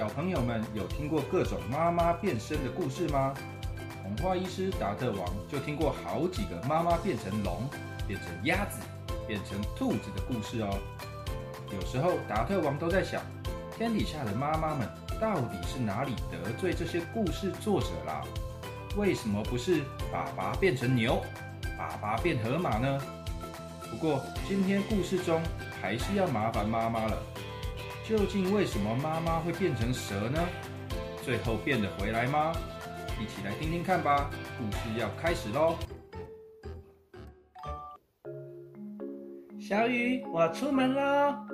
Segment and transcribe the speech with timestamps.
[0.00, 3.34] 小朋友们有听过各种妈妈变身的故事吗？
[4.02, 7.68] 童话医师达特王就听过好几个妈妈变成龙、
[8.08, 8.80] 变成鸭子、
[9.28, 10.70] 变成兔子的故事哦。
[11.78, 13.20] 有时候达特王都在想，
[13.76, 14.88] 天底下的妈妈们
[15.20, 18.24] 到底是哪里得罪这些故事作者啦？
[18.96, 21.22] 为什么不是爸爸变成牛，
[21.76, 22.98] 爸爸变河马呢？
[23.90, 25.42] 不过今天故事中
[25.82, 27.22] 还是要麻烦妈妈了。
[28.10, 30.40] 究竟为什么妈妈会变成蛇呢？
[31.22, 32.52] 最后变得回来吗？
[33.20, 34.28] 一起来听听看吧。
[34.58, 35.76] 故事要开始喽！
[39.60, 41.46] 小雨，我出门了。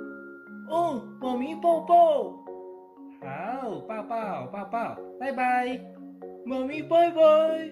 [0.71, 1.95] 哦，妈咪抱抱。
[3.21, 5.79] 好，抱抱抱抱，拜拜。
[6.43, 7.71] 妈咪拜拜，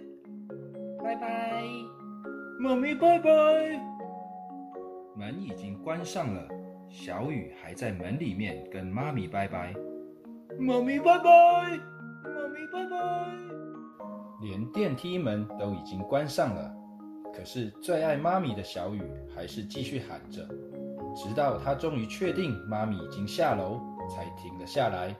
[1.03, 1.63] 拜拜。
[2.59, 3.29] 妈咪拜拜。
[5.15, 6.47] 门已经关上了，
[6.97, 9.75] 小雨还在门里面跟妈咪拜拜。
[10.57, 11.77] 妈咪拜拜，
[12.23, 12.97] 妈咪拜拜。
[14.41, 16.73] 连电梯门都已经关上了，
[17.33, 19.01] 可是最爱妈咪的小雨
[19.35, 20.47] 还是继续喊着，
[21.13, 25.13] 直到他终于确定妈咪已经下楼，才停了下来。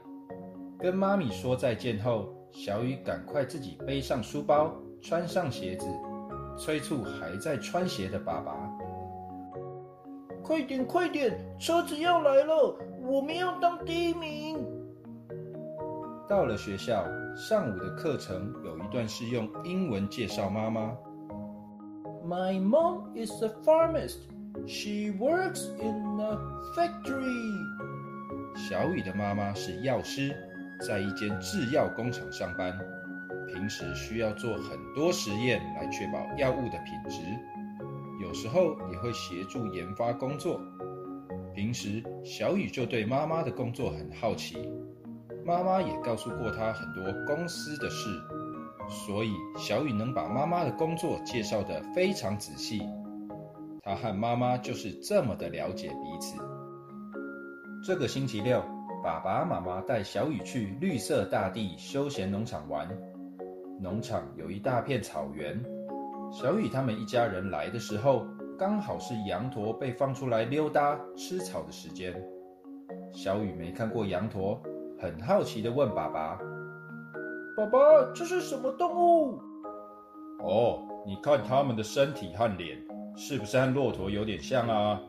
[0.79, 5.85] 跟妈咪说再见后，小雨赶快自己背上书包，穿上鞋子，
[6.57, 8.53] 催促还在穿鞋的爸爸
[10.45, 14.63] ：“快点，快点，车子要来了，我们要当第一名。”
[16.29, 17.03] 到了学校，
[17.35, 20.95] 上午的课程有一段是用英文介绍妈妈。
[22.23, 24.19] My mom is a pharmacist.
[24.67, 26.37] She works in a
[26.75, 27.51] factory.
[28.55, 30.35] 小雨的妈妈是药师，
[30.87, 32.79] 在一间制药工厂上班，
[33.47, 37.54] 平时需要做很多实验来确保药物的品质，有
[38.35, 40.61] 时候也会协助研发工作。
[41.55, 44.69] 平时小雨就对妈妈的工作很好奇。
[45.45, 48.09] 妈妈也告诉过他很多公司的事，
[48.89, 52.81] 所以小雨能把妈妈的工作介绍得非常仔细。
[53.81, 56.35] 他和妈妈就是这么的了解彼此。
[57.85, 58.61] 这个星期六，
[59.03, 62.89] 爸爸妈妈带小雨去绿色大地休闲农场玩。
[63.79, 65.63] 农场有一大片草原，
[66.31, 68.25] 小雨他们一家人来的时候，
[68.57, 72.13] 刚好是羊驼被放出来溜达吃草的时间。
[73.11, 74.61] 小雨没看过羊驼。
[74.97, 76.39] 很好奇的问爸爸
[77.57, 77.79] ：“爸爸，
[78.15, 79.41] 这是什么动物？”
[80.39, 82.77] 哦，你看它们的身体和脸，
[83.17, 85.01] 是不是和骆驼有点像啊？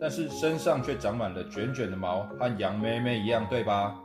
[0.00, 4.02] 但是身上却长满了卷卷的毛，和羊妹妹一样，对吧？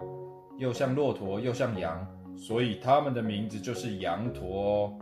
[0.58, 2.06] 又像骆驼，又像羊，
[2.36, 4.94] 所以它们的名字就是羊驼哦。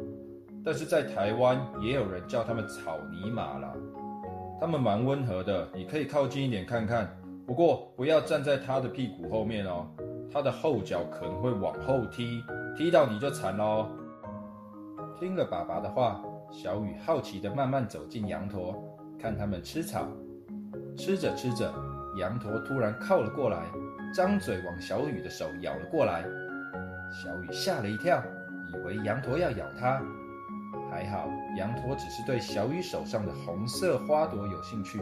[0.70, 3.74] 但是在台湾，也有人叫它们草泥马啦。
[4.62, 7.10] 它们蛮温和的，你可以靠近一点看看，
[7.48, 9.88] 不过不要站在它的屁股后面哦。
[10.32, 12.44] 它的后脚可能会往后踢，
[12.78, 13.88] 踢到你就惨喽。
[15.20, 16.22] 听了爸爸的话，
[16.52, 18.76] 小雨好奇地慢慢走进羊驼，
[19.20, 20.08] 看它们吃草。
[20.96, 21.74] 吃着吃着，
[22.20, 23.66] 羊驼突然靠了过来，
[24.14, 26.24] 张嘴往小雨的手咬了过来。
[27.12, 28.22] 小雨吓了一跳，
[28.72, 30.00] 以为羊驼要咬它。
[30.90, 35.00] 还好，羊驼只是对小雨手上的红色花朵有兴趣，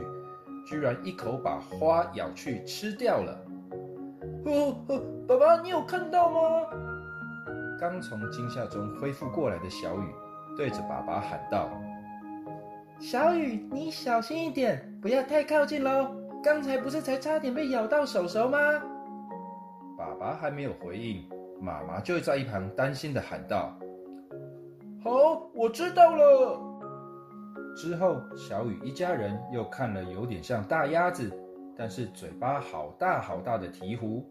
[0.66, 3.40] 居然一口把花咬去吃掉了。
[4.46, 6.40] 哦哦，爸爸，你有看到吗？
[7.80, 10.14] 刚从惊吓中恢复过来的小雨
[10.58, 11.70] 对着爸爸喊道
[13.00, 16.16] ：“小雨，你小心一点，不要太靠近喽！
[16.44, 18.58] 刚才不是才差点被咬到手手吗？”
[19.98, 21.28] 爸爸还没有回应，
[21.62, 23.78] 妈妈就在一旁担心的喊道
[25.04, 26.60] ：“好，我知道了。”
[27.76, 31.32] 之后，小雨一家人又看了有点像大鸭子。
[31.80, 34.24] 但是嘴巴好大好大的鹈鹕，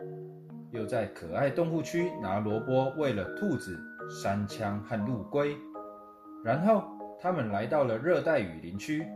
[0.73, 3.79] 又在可爱动物区拿萝卜喂了兔子、
[4.11, 5.57] 山羌和陆龟，
[6.45, 6.83] 然后
[7.21, 9.07] 他们来到了热带雨林区。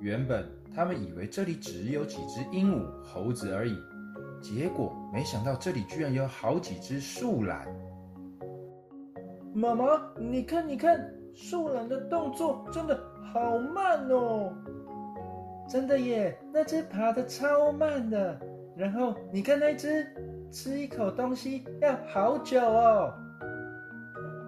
[0.00, 0.44] 原本
[0.74, 3.78] 他们以为这里只有几只鹦鹉、猴子而已，
[4.40, 7.68] 结果没想到这里居然有好几只树懒。
[9.54, 9.84] 妈妈，
[10.18, 12.98] 你看，你看，树懒的动作真的
[13.32, 14.52] 好慢哦。
[15.68, 18.38] 真的耶，那只爬得超慢的。
[18.76, 20.06] 然后你看那只，
[20.50, 23.12] 吃一口东西要好久哦。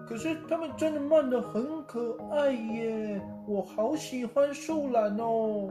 [0.07, 5.69] 可是它们真的慢的很可爱耶，我好喜欢树懒哦。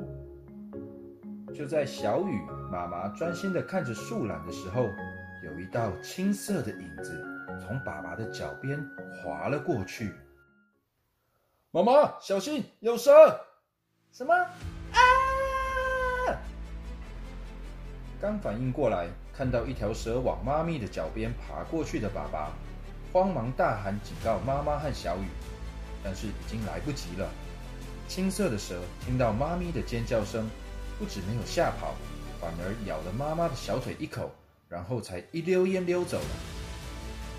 [1.53, 2.41] 就在小雨
[2.71, 4.83] 妈妈专心的看着树懒的时候，
[5.45, 7.13] 有一道青色的影子
[7.61, 10.13] 从爸爸的脚边滑了过去。
[11.71, 13.41] 妈妈，小心，有蛇！
[14.13, 14.35] 什么？
[14.35, 14.99] 啊！
[18.21, 22.53] 刚反应过来，看到一条蛇往妈咪的脚边爬过去的爸爸，
[23.13, 25.27] 慌忙大喊警告妈妈和小雨，
[26.03, 27.29] 但是已经来不及了。
[28.09, 30.49] 青色的蛇听到妈咪的尖叫声。
[30.97, 31.93] 不止没有吓跑，
[32.41, 34.31] 反而咬了妈妈的小腿一口，
[34.69, 36.64] 然后才一溜烟溜走了。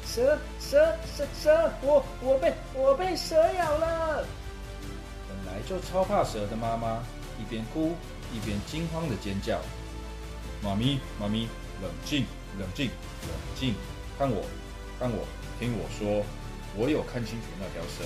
[0.05, 4.25] 蛇蛇蛇蛇，我我被我被蛇咬了！
[5.27, 7.03] 本来就超怕蛇的妈妈，
[7.39, 7.95] 一边哭
[8.31, 9.59] 一边惊慌的尖叫
[10.63, 11.49] ：“妈咪妈咪，
[11.81, 12.25] 冷静
[12.59, 12.87] 冷静
[13.23, 13.73] 冷静，
[14.17, 14.45] 看我
[14.99, 15.25] 看我，
[15.59, 16.23] 听我说，
[16.77, 18.05] 我有看清楚那条蛇，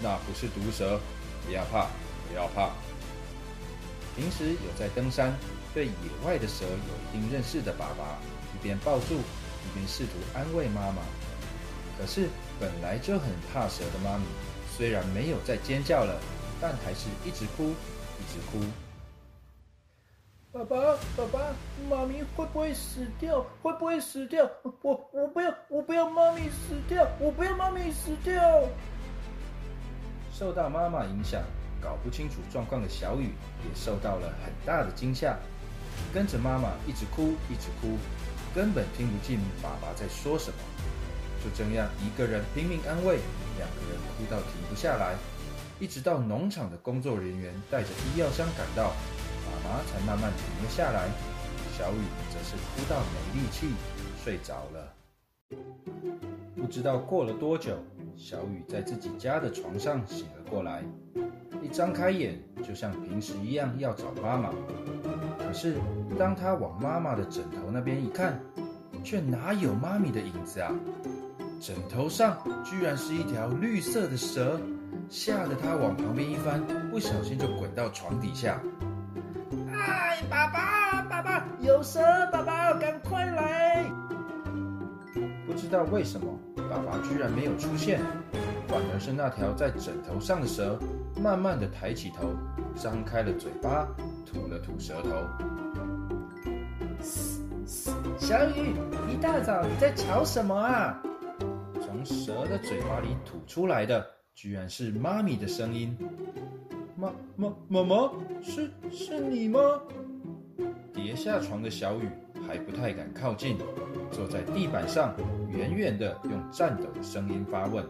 [0.00, 0.98] 那不是毒蛇，
[1.46, 1.86] 不要怕
[2.28, 2.70] 不要怕。”
[4.16, 5.32] 平时有在登山，
[5.74, 5.92] 对野
[6.24, 8.18] 外的蛇有一定认识的爸爸，
[8.54, 11.02] 一边抱住，一边试图安慰妈妈。
[11.98, 12.28] 可是
[12.60, 14.24] 本来就很怕蛇的妈咪，
[14.76, 16.20] 虽然没有再尖叫了，
[16.60, 18.64] 但还是一直哭，一直哭。
[20.52, 20.76] 爸爸，
[21.16, 21.38] 爸爸，
[21.88, 23.44] 妈咪会不会死掉？
[23.62, 24.48] 会不会死掉？
[24.82, 28.40] 我我不要，我不要妈咪死掉，我不要妈咪死掉。
[30.32, 31.42] 受到妈妈影响。
[31.84, 35.36] 搞不清楚状况的小雨也受到了很大的惊吓，
[36.14, 37.98] 跟着妈妈一直哭，一直哭，
[38.54, 40.56] 根本听不进爸爸在说什么。
[41.44, 43.18] 就这样，一个人拼命安慰，
[43.58, 45.14] 两个人哭到停不下来，
[45.78, 48.94] 一直到农场的工作人员带着医药箱赶到，
[49.44, 51.06] 妈妈才慢慢停了下来。
[51.76, 52.00] 小雨
[52.30, 53.74] 则是哭到没力气，
[54.24, 54.94] 睡着了。
[56.56, 57.76] 不知道过了多久，
[58.16, 60.82] 小雨在自己家的床上醒了过来。
[61.60, 64.50] 一张开眼，就像平时一样要找妈妈。
[65.38, 65.76] 可是，
[66.18, 68.40] 当他往妈妈的枕头那边一看，
[69.02, 70.72] 却哪有妈咪的影子啊？
[71.60, 74.60] 枕头上居然是一条绿色的蛇，
[75.08, 78.60] 吓得他往旁边一翻，不小心就滚到床底下。
[79.72, 82.00] 哎，爸爸，爸爸，有蛇！
[82.30, 83.84] 爸爸，赶快来！
[85.46, 86.26] 不知道为什么，
[86.68, 88.00] 爸爸居然没有出现，
[88.68, 90.78] 反而是那条在枕头上的蛇。
[91.16, 92.34] 慢慢的抬起头，
[92.74, 93.86] 张开了嘴巴，
[94.26, 95.10] 吐了吐舌头。
[98.18, 98.74] 小雨，
[99.08, 101.00] 一大早你在吵什么啊？
[102.04, 105.96] 蛇的嘴巴里吐出来的，居然是妈咪的声音。
[106.96, 108.12] 妈妈妈妈，
[108.42, 109.60] 是是你吗？
[110.92, 112.08] 跌下床的小雨
[112.46, 113.58] 还不太敢靠近，
[114.10, 115.14] 坐在地板上，
[115.50, 117.84] 远远的用颤抖的声音发问。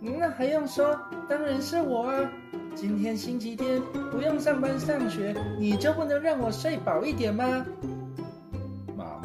[0.00, 0.96] 那还用说？
[1.28, 2.32] 当然是我啊！
[2.74, 3.80] 今天星期天，
[4.10, 7.66] 不用上班上学，你就不能让我睡饱一点吗？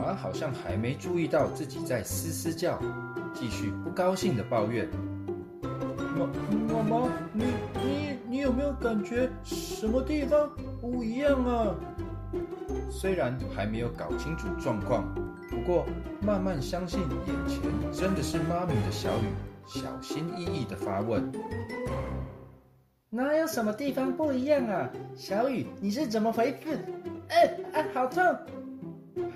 [0.08, 2.80] 妈妈好像还没注意到自己在嘶嘶叫，
[3.34, 4.88] 继续不高兴的抱怨。
[6.16, 7.44] 妈妈妈，你
[7.84, 10.50] 你你有没有感觉什么地方
[10.80, 11.76] 不一样啊？
[12.90, 15.14] 虽然还没有搞清楚状况，
[15.50, 15.86] 不过
[16.22, 17.60] 慢慢相信眼前
[17.92, 19.28] 真的是妈咪的小雨。
[19.68, 21.30] 小心翼翼的发问
[23.12, 24.90] ：“哪有什么地方不一样啊？
[25.18, 26.80] 小雨，你是怎么回事？
[27.28, 28.24] 哎哎，好痛！”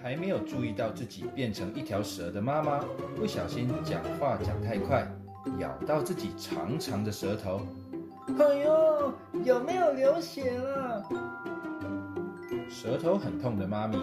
[0.02, 2.80] 还没有注意到自己变成一条蛇的妈妈，
[3.16, 5.08] 不小心讲话讲太快，
[5.60, 7.62] 咬到自己长长的舌头。
[8.40, 11.04] 哎呦，有没有流血了？
[12.68, 13.96] 舌头很痛的妈咪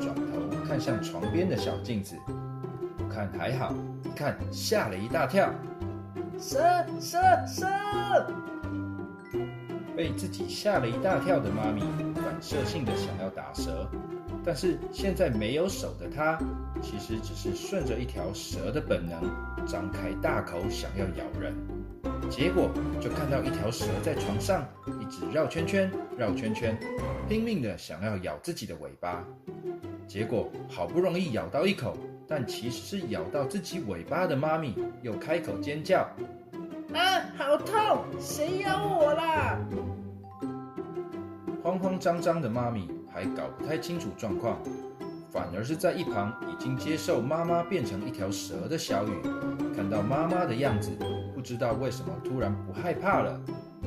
[0.00, 2.16] 转头看向床边的小镜子，
[3.08, 5.50] 看还好，一看吓了一大跳。
[6.36, 6.58] 蛇
[7.00, 7.66] 蛇蛇！
[9.96, 11.80] 被自己吓了一大跳的妈咪，
[12.16, 13.88] 反射性的想要打蛇，
[14.44, 16.38] 但是现在没有手的它，
[16.82, 19.22] 其实只是顺着一条蛇的本能，
[19.66, 21.54] 张开大口想要咬人，
[22.28, 22.70] 结果
[23.00, 24.66] 就看到一条蛇在床上
[25.00, 26.78] 一直绕圈圈绕圈圈，
[27.28, 29.24] 拼命的想要咬自己的尾巴，
[30.06, 31.96] 结果好不容易咬到一口。
[32.26, 36.08] 但其实是咬到自己尾巴的妈咪又开口尖叫
[36.94, 38.02] ：“啊，好痛！
[38.18, 39.58] 谁咬我啦？”
[41.62, 44.58] 慌慌张张的妈咪还搞不太清楚状况，
[45.30, 49.12] 反而是在一旁已经接受妈妈变成一条蛇的小雨，
[49.74, 50.90] 看到妈妈的样子，
[51.32, 53.40] 不知道为什么突然不害怕了，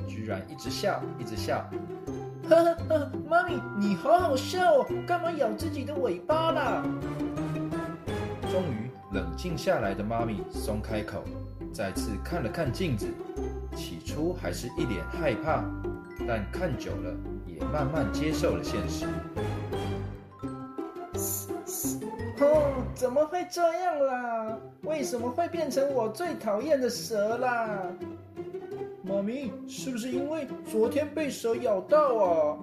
[0.08, 1.70] 居然一直笑，一直笑。
[2.50, 6.82] 呵呵呵，妈咪你好好笑哦，干嘛咬自己的尾巴啦？
[8.50, 11.22] 终于，冷静下来的妈咪松开口，
[11.74, 13.08] 再次看了看镜子，
[13.76, 15.66] 起初还是一脸害怕，
[16.26, 17.14] 但看久了
[17.72, 19.06] 慢慢接受了现实。
[22.40, 24.58] 哦，怎么会这样啦？
[24.84, 27.82] 为什么会变成我最讨厌的蛇啦？
[29.04, 32.58] 妈咪，是不是因为昨天被蛇咬到啊？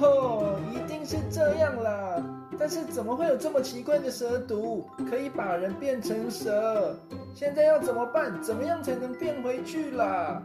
[0.00, 2.22] 哦，一定是这样啦。
[2.58, 6.96] 但是怎么会有这么奇怪的蛇毒，可以把人变成蛇？
[7.34, 8.42] 现在要怎么办？
[8.42, 10.42] 怎么样才能变回去啦？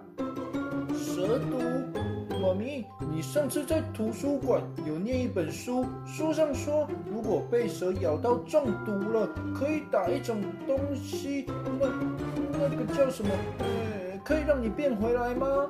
[0.94, 1.58] 蛇毒，
[2.42, 11.46] 妈咪，你上次在图书馆有念一本书，书上说，如果被蛇咬到中毒了，可以打一种东西，
[11.80, 11.88] 那
[12.68, 13.30] 那个叫什么？
[13.60, 15.70] 呃，可以让你变回来吗？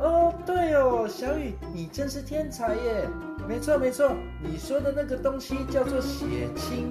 [0.00, 3.08] 哦，对哦，小雨，你真是天才耶！
[3.48, 4.10] 没错没错，
[4.42, 6.90] 你说的那个东西叫做血清，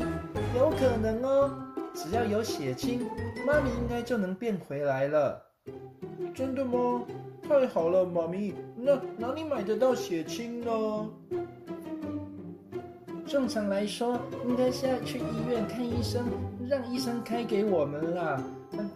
[0.55, 1.51] 有可能哦。
[1.93, 3.01] 只要有血清，
[3.45, 5.39] 妈咪应该就能变回来了。
[6.33, 7.03] 真的吗？
[7.47, 8.53] 太好了，妈咪。
[8.75, 11.09] 那哪里买得到血清呢？
[13.25, 16.23] 正常来说，应该是要去医院看医生，
[16.67, 18.43] 让医生开给我们啦。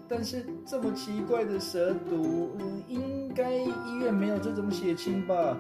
[0.08, 2.52] 但是这么奇怪的蛇毒，
[2.88, 5.58] 应该医院没有这种血清吧？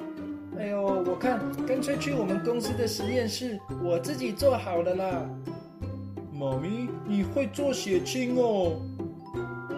[0.58, 5.30] 哎呦，我看干脆去我们公司的实验室，我自己做好了啦。
[6.34, 8.80] 妈咪，你会做血清哦？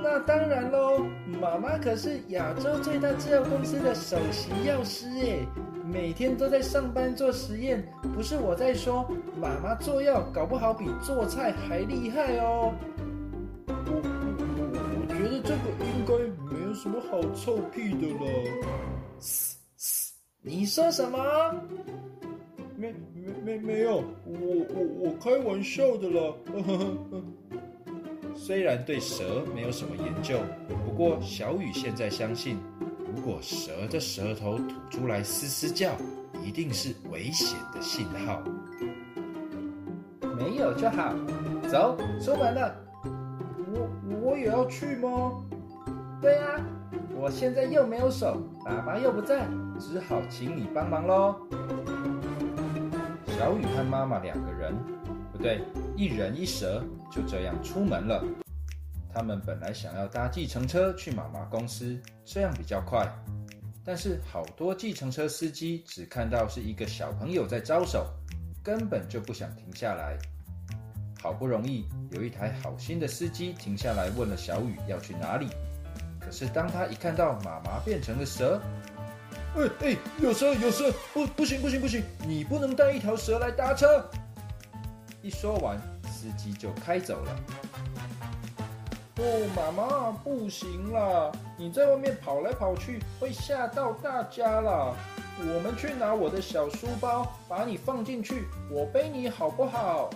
[0.02, 1.06] 那当然喽，
[1.42, 5.46] 妈妈可是亚洲最大制药公司的首席药师耶，
[5.86, 7.84] 每天都在上班做实验。
[8.14, 9.06] 不是我在说，
[9.40, 12.74] 妈妈做药搞不好比做菜还厉害哦。
[13.68, 14.02] 我我
[15.00, 16.14] 我觉得这个应该
[16.54, 18.26] 没有什么好臭屁的了。
[20.42, 21.20] 你说什么？
[22.78, 26.34] 没没没没有，我我我开玩笑的了。
[28.50, 30.40] 虽然对蛇没有什么研究，
[30.84, 32.58] 不过小雨现在相信，
[33.06, 35.92] 如果蛇的舌头吐出来嘶嘶叫，
[36.44, 38.42] 一定是危险的信号。
[40.36, 41.14] 没有就好，
[41.70, 42.76] 走，出门了。
[43.72, 43.88] 我
[44.20, 45.44] 我也要去吗？
[46.20, 46.60] 对啊，
[47.14, 49.48] 我现在又没有手，爸爸又不在。
[49.80, 51.36] 只好请你帮忙喽。
[53.28, 54.74] 小雨和妈妈两个人，
[55.32, 55.62] 不对，
[55.96, 58.24] 一人一蛇，就这样出门了。
[59.14, 63.08] 他们本来想要搭计程车去妈妈公司，这样比较快。
[63.84, 68.06] 但是好多计程车司机只看到是一个小朋友在招手，
[68.64, 70.18] 根本就不想停下来。
[71.22, 75.48] 好不容易有一台好心的司机停下来问了小雨要去哪里，
[76.20, 78.62] 可是当他一看到妈妈变成了蛇，
[79.56, 80.90] 哎哎，有蛇有蛇！
[81.14, 84.08] 不不行不行不行，你不能带一条蛇来搭车。
[85.22, 85.78] 一说完，
[86.20, 87.40] 司机就开走了。
[89.16, 91.32] 哦，妈妈，不行啦！
[91.58, 94.94] 你在外面跑来跑去，会吓到大家啦。
[95.40, 100.10] 我们去拿我的小书包，把你放进去，我背你好不好？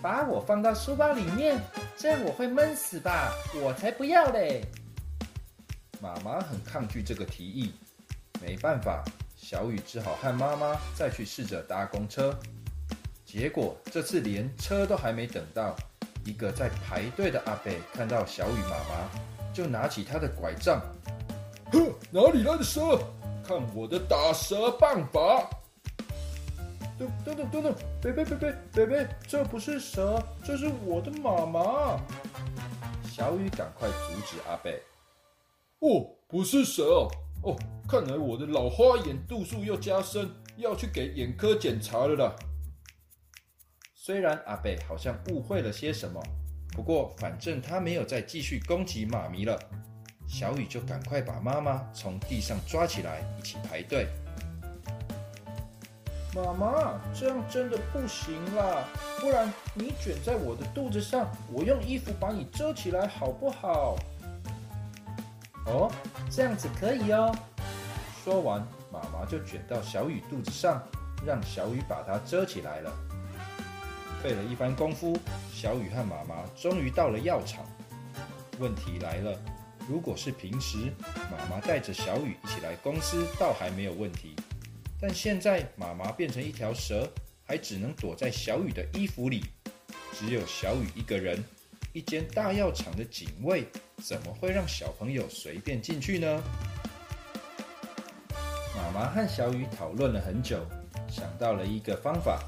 [0.00, 1.60] 把我放到书包里面，
[1.98, 3.30] 这样我会闷死吧？
[3.62, 4.64] 我才不要嘞！
[6.00, 7.74] 妈妈很抗拒这个提议。
[8.40, 9.04] 没办法，
[9.36, 12.34] 小雨只好和妈妈再去试着搭公车。
[13.32, 15.74] 结果这次连车都还没等到，
[16.22, 20.82] 一个在排队的阿伯看到小雨妈妈，就拿起他的拐杖，
[21.72, 22.98] 哼，哪里来的蛇？
[23.42, 25.48] 看我的打蛇棒法！
[26.98, 31.98] 等等等等等，别别别别别别，这不是蛇，这是我的妈妈！
[33.10, 34.78] 小雨赶快阻止阿贝。
[35.78, 37.08] 哦，不是蛇哦。
[37.44, 37.56] 哦，
[37.88, 42.36] 看来我的老花眼度数又加深，要去给眼科检查了啦。
[44.04, 46.20] 虽然阿贝好像误会了些什么，
[46.72, 49.56] 不过反正他没有再继续攻击妈咪了。
[50.26, 54.08] 小雨就赶快把妈妈从地上抓起来，一起排队。
[56.34, 58.82] 妈妈，这样真的不行啦，
[59.20, 63.96] 不然你卷在我的肚子上，我用衣服把你遮起来，好不好？
[65.66, 65.88] 哦，
[66.28, 67.32] 这样子可以哦。
[68.24, 70.82] 说完，妈妈就卷到小雨肚子上，
[71.24, 72.92] 让小雨把它遮起来了。
[74.22, 75.18] 费了一番功夫，
[75.52, 77.66] 小雨和妈妈终于到了药厂。
[78.60, 79.36] 问题来了，
[79.88, 80.92] 如果是平时，
[81.28, 84.36] 妈妈带着小雨一起来公司，倒还没有问题。
[85.00, 87.10] 但现在妈妈变成一条蛇，
[87.44, 89.44] 还只能躲在小雨的衣服里，
[90.12, 91.42] 只有小雨一个人。
[91.92, 93.66] 一间大药厂的警卫
[94.02, 96.42] 怎么会让小朋友随便进去呢？
[98.76, 100.64] 妈妈和小雨讨论了很久，
[101.08, 102.40] 想到了一个方法。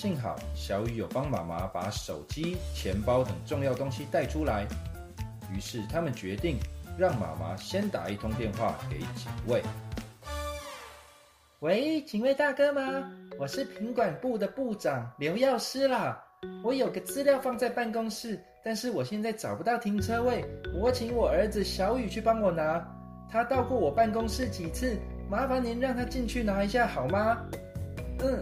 [0.00, 4.64] 幸好小雨有帮妈妈把手机、钱包等重要东西带出来，
[5.52, 6.56] 于是他们决定
[6.96, 9.60] 让妈妈先打一通电话给警卫。
[11.58, 13.10] 喂，警卫大哥吗？
[13.40, 16.24] 我是品管部的部长刘药师啦。
[16.62, 20.44] 我有个资料放在办公室，但是我现在找不到停车位，
[20.80, 22.86] 我请我儿子小雨去帮我拿。
[23.28, 24.96] 他到过我办公室几次，
[25.28, 27.36] 麻烦您让他进去拿一下好吗？
[28.20, 28.38] 嗯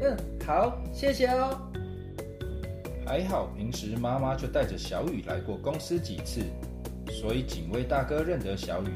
[0.00, 1.60] 嗯，好，谢谢哦。
[3.04, 6.42] 还好平时妈妈就带着小雨来过公司几次，
[7.10, 8.88] 所以警卫大哥认得小雨，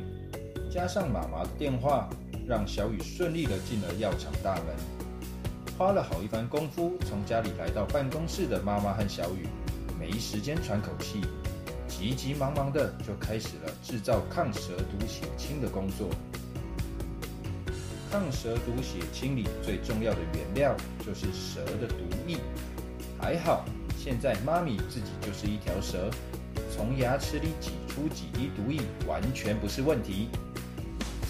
[0.70, 2.08] 加上妈妈的电话，
[2.46, 4.66] 让小雨顺利的进了药厂大门。
[5.78, 9.48] 花了好一番功夫，从家里来到办公室的妈妈和小雨，
[9.98, 11.20] 没时间喘口气。
[11.88, 16.08] 急急忙忙的就开始了制造抗蛇毒血清的工作。
[18.12, 22.36] 抗蛇毒血清里最重要的原料就是蛇的毒液。
[23.18, 23.64] 还好，
[23.96, 26.10] 现在妈咪自己就是一条蛇，
[26.70, 30.28] 从牙齿里挤出几滴毒液完全不是问题。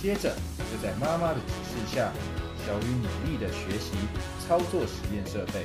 [0.02, 2.10] 接着就在妈妈的指示下，
[2.66, 3.92] 小雨努力的学习
[4.44, 5.64] 操作实验设备。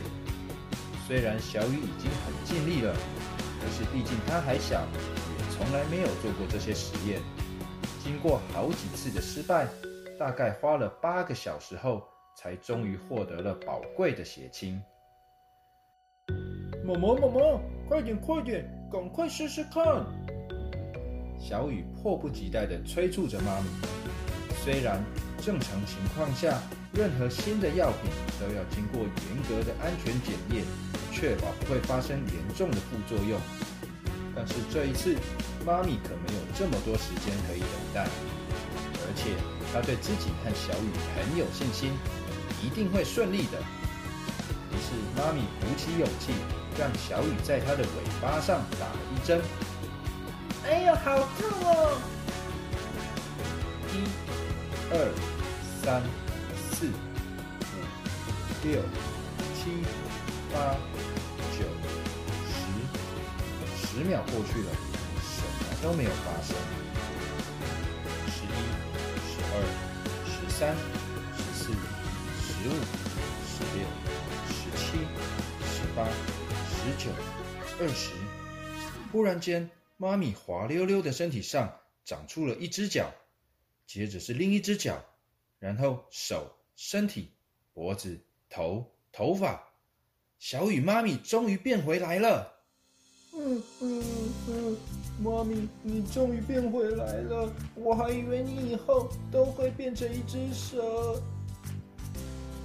[1.07, 2.93] 虽然小雨已经很尽力了。
[3.59, 7.19] 可是，毕竟他还小，也从来没有做过这些实验。
[8.03, 9.67] 经过好几次的失败，
[10.19, 12.03] 大概花了八个小时后，
[12.35, 14.81] 才终于获得了宝贵的血清。
[16.83, 17.39] 妈妈，妈妈，
[17.87, 20.05] 快点，快点，赶快试试看！
[21.39, 23.67] 小雨迫不及待地催促着妈咪。
[24.63, 25.03] 虽然
[25.37, 26.59] 正常情况下，
[26.93, 30.65] 任何新的药品都要经过严格的安全检验。
[31.09, 33.39] 确保不会发生严重的副作用，
[34.35, 35.15] 但是这一次，
[35.65, 38.07] 妈咪可没有这么多时间可以等待，
[39.01, 39.31] 而且
[39.73, 41.91] 她对自己和小雨很有信心，
[42.63, 43.59] 一定会顺利的。
[44.71, 46.33] 于是，妈咪鼓起勇气，
[46.77, 47.87] 让小雨在它的尾
[48.21, 49.41] 巴上打了一针。
[50.65, 51.97] 哎呦，好痛哦！
[53.93, 53.95] 一、
[54.91, 54.95] 二、
[55.83, 56.01] 三、
[56.71, 56.89] 四、五、
[58.63, 58.81] 六、
[59.55, 59.83] 七、
[60.53, 60.75] 八。
[61.57, 61.63] 九、
[62.45, 64.69] 十十秒过去了，
[65.23, 65.49] 什么
[65.81, 66.55] 都没有发生。
[70.59, 72.71] 三、十四、十五、
[73.45, 73.85] 十六、
[74.49, 74.97] 十七、
[75.61, 76.09] 十八、
[76.65, 77.11] 十九、
[77.79, 78.11] 二十。
[79.11, 83.13] 忽然间，妈咪滑溜溜的身体上长出了一只脚，
[83.85, 85.05] 接着是另一只脚，
[85.59, 87.31] 然后手、身体、
[87.71, 89.63] 脖子、头、头发。
[90.39, 92.56] 小雨妈咪终于变回来了。
[93.39, 94.03] 嗯嗯
[94.49, 94.77] 嗯，
[95.23, 97.49] 妈咪，你终于变回来了！
[97.75, 101.21] 我还以为你以后都会变成一只蛇。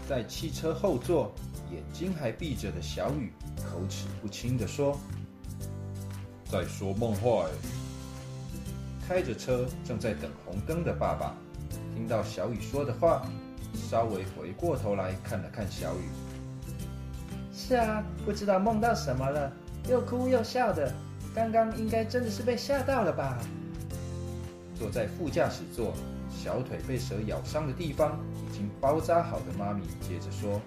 [0.08, 1.32] 在汽车后座，
[1.70, 4.98] 眼睛还闭着的小雨口齿不清的说
[6.50, 7.46] ：“在说梦话。”
[9.06, 11.36] 开着车正在等红灯的爸爸，
[11.94, 13.28] 听到小雨说的话，
[13.90, 16.08] 稍微回过头来看了看小雨。
[17.52, 19.52] 是啊，不知道梦到什么了。
[19.88, 20.92] 又哭又笑的，
[21.34, 23.38] 刚刚应该真的是被吓到了吧？
[24.78, 25.92] 坐在副驾驶座，
[26.30, 30.60] 小腿被蛇咬伤的地方已经包扎好的妈咪接着说：“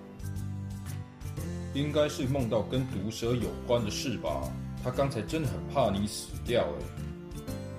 [1.74, 4.50] 应该是梦到跟毒蛇有关的事吧？
[4.84, 7.04] 他刚才真的很怕你死掉哎！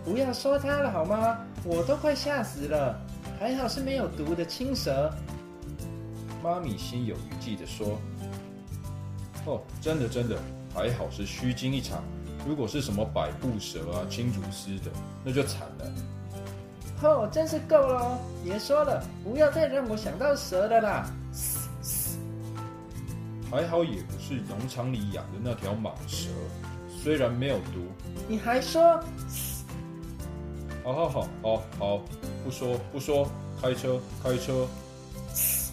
[0.05, 1.39] 不要说他了好吗？
[1.65, 3.01] 我都快吓死了，
[3.39, 5.11] 还好是没有毒的青蛇。”
[6.43, 7.99] 妈咪心有余悸地说
[9.47, 10.39] ：“哦，真的真的。”
[10.77, 12.05] 还好是虚惊一场，
[12.47, 14.91] 如果是什么百步蛇啊、青竹丝的，
[15.25, 15.91] 那就惨了。
[17.03, 21.11] 哦，真是够了，别说了，不要再让我想到蛇了啦！
[23.51, 26.29] 还好也不是农场里养的那条蟒蛇，
[27.03, 27.87] 虽然没有毒。
[28.29, 29.03] 你还说？
[30.85, 32.01] 好好好好好，
[32.45, 33.27] 不说不说，
[33.63, 34.69] 开车开车。
[35.25, 35.66] 嗯，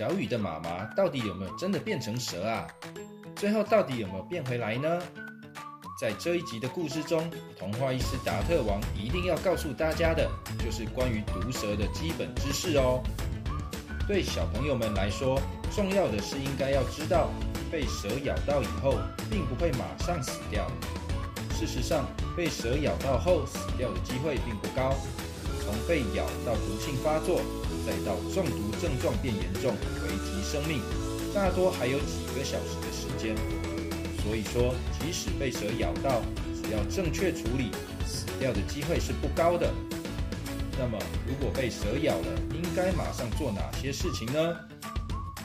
[0.00, 2.66] 小雨的妈妈到底有没有真的变成蛇啊？
[3.36, 4.98] 最后到底有没有变回来呢？
[6.00, 10.26] 在这一集的故事中，童话医师达特王一定要告诉大家的，
[10.64, 13.02] 就是关于毒蛇的基本知识哦。
[14.08, 15.38] 对小朋友们来说，
[15.70, 17.28] 重要的是应该要知道，
[17.70, 18.94] 被蛇咬到以后，
[19.30, 20.66] 并不会马上死掉。
[21.50, 24.94] 事实上，被蛇咬到后死掉的机会并不高。
[25.62, 27.42] 从被咬到毒性发作。
[27.86, 30.80] 再到中毒症状变严重，危及生命，
[31.34, 33.34] 大多还有几个小时的时间。
[34.22, 36.20] 所以说，即使被蛇咬到，
[36.62, 37.70] 只要正确处理，
[38.06, 39.72] 死掉的机会是不高的。
[40.78, 44.56] 那么，如果被蛇咬了，应该马上做哪些事情呢？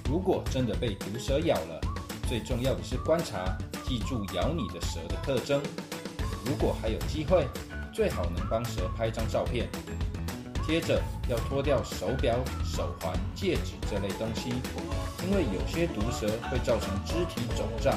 [0.10, 1.82] 如果真的被毒蛇咬了，
[2.28, 5.62] 最重要的是观察，记住咬你的蛇的特征。
[6.46, 7.48] 如果还有机会，
[7.94, 9.68] 最好能帮蛇拍张照片。
[10.68, 14.50] 接着要脱掉手表、手环、戒指这类东西，
[15.24, 17.94] 因为有些毒蛇会造成肢体肿胀。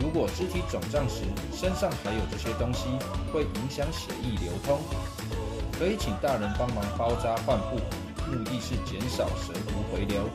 [0.00, 2.88] 如果肢体肿胀时身上还有这些东西，
[3.32, 4.80] 会影响血液流通。
[5.78, 7.76] 可以请大人帮忙包扎换布，
[8.30, 10.28] 目的是减少蛇毒回流，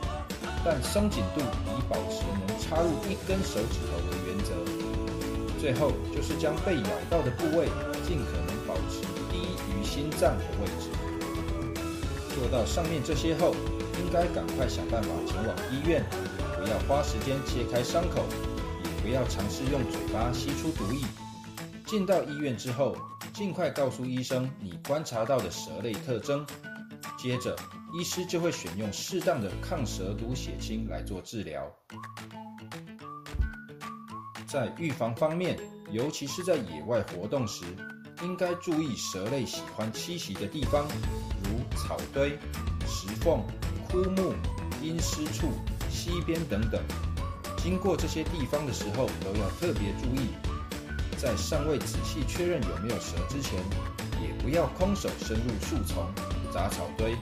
[0.64, 4.52] 但松紧度以保持能插入一根手指头为原则。
[5.58, 7.66] 最后就是将被咬到的部位
[8.06, 9.40] 尽可能保持低
[9.72, 10.88] 于心脏的位置。
[12.38, 13.52] 做到上面这些后，
[13.98, 16.04] 应该赶快想办法前往医院，
[16.56, 18.24] 不要花时间切开伤口，
[18.84, 21.00] 也不要尝试用嘴巴吸出毒液。
[21.84, 22.96] 进到医院之后。
[23.34, 26.44] 尽快告诉医生你观察到的蛇类特征，
[27.16, 27.54] 接着
[27.94, 31.62] 医师就会选用适当的抗蛇毒血清来做治疗。
[34.48, 35.56] 在预防方面，
[35.92, 37.64] 尤其是在野外活动时，
[38.22, 40.86] 应该注意蛇类喜欢栖息的地方，
[41.44, 42.38] 如草堆、
[42.86, 43.42] 石缝、
[43.88, 44.34] 枯木、
[44.82, 45.52] 阴湿处、
[45.90, 46.82] 溪边等等。
[47.56, 50.30] 经过这些地方的时候，都要特别注意。
[51.16, 53.58] 在尚未仔细确认有没有蛇之前，
[54.22, 56.06] 也不要空手深入树丛、
[56.52, 57.16] 杂草堆，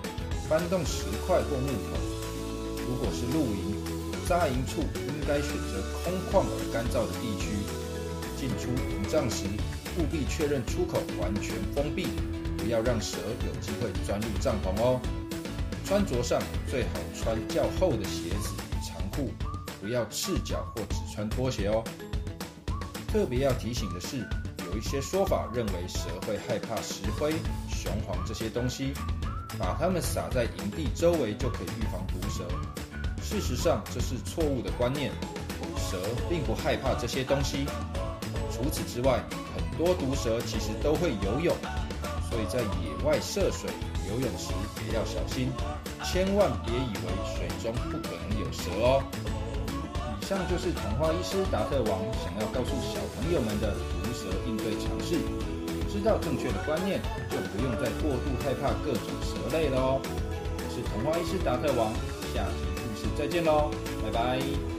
[0.48, 1.96] 搬动石块或木头。
[2.86, 3.74] 如果是露营，
[4.28, 7.48] 扎营处应该选择空旷而干燥的地区。
[8.36, 9.44] 进出营帐时，
[9.98, 12.06] 务必确认出口完全封闭，
[12.58, 15.00] 不要让蛇有机会钻入帐篷哦。
[15.84, 19.32] 穿着上最好穿较厚的鞋子与长裤，
[19.80, 21.82] 不要赤脚或只穿拖鞋哦。
[23.08, 24.18] 特别要提醒的是，
[24.66, 27.32] 有一些说法认为蛇会害怕石灰、
[27.68, 28.92] 雄黄这些东西，
[29.58, 32.44] 把它们撒在营地周围就可以预防毒蛇。
[33.22, 35.10] 事实上，这是错误的观念。
[35.78, 37.64] 蛇并不害怕这些东西。
[38.50, 39.22] 除此之外，
[39.54, 41.54] 很多毒蛇其实都会游泳，
[42.28, 43.70] 所以在野外涉水
[44.08, 44.52] 游泳时
[44.88, 45.52] 也要小心，
[46.04, 49.02] 千万别以为水中不可能有蛇哦。
[50.20, 55.20] 以上就是童话医师达特王想要告诉小朋友们的毒蛇应对常识。
[55.88, 60.00] 知道正确的观念，就不用再过度害怕各种蛇类了哦。
[60.02, 61.90] 我是童话医师达特王，
[62.34, 63.70] 下集故事再见喽，
[64.02, 64.75] 拜拜。